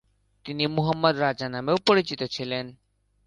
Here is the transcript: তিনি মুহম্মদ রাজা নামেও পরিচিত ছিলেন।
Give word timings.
তিনি 0.45 0.63
মুহম্মদ 0.67 1.15
রাজা 1.17 1.47
নামেও 1.49 1.77
পরিচিত 1.87 2.21
ছিলেন। 2.31 2.65